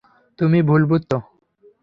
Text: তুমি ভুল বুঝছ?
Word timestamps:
তুমি 0.39 0.59
ভুল 0.63 0.81
বুঝছ? 0.89 1.11